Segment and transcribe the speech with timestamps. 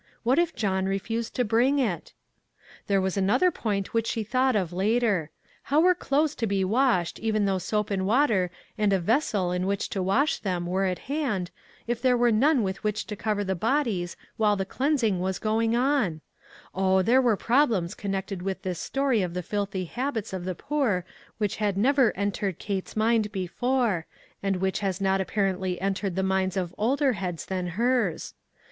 [0.23, 2.11] What if John refused to bring it?
[2.87, 5.29] There was another point which she thought of later.
[5.65, 9.67] How were clothes to be washed, even though soap and water and a vessel in
[9.67, 11.51] which to wash them were at hand,
[11.85, 15.75] if there were none with which to cover the bodies while the cleansing was going
[15.75, 16.21] on
[16.71, 20.45] 1 Oh, there were problems con nected with this story of the filthy habits of
[20.45, 21.05] the poor
[21.37, 22.73] which had never entered 1 88 ONE COMMONPLACE DAY.
[22.73, 24.05] Kate's mind before,
[24.41, 28.33] and winch has not ap parently entered the minds of older heads than hers.